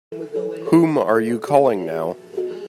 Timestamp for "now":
1.85-2.17